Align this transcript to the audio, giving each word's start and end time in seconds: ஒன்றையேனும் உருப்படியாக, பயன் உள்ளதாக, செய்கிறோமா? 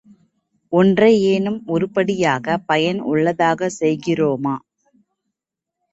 ஒன்றையேனும் 0.73 1.59
உருப்படியாக, 1.67 2.57
பயன் 2.65 3.01
உள்ளதாக, 3.05 3.69
செய்கிறோமா? 3.79 4.55